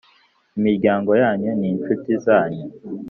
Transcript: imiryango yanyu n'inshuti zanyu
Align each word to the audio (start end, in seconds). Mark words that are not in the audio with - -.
imiryango 0.57 1.11
yanyu 1.21 1.51
n'inshuti 1.59 2.11
zanyu 2.25 2.65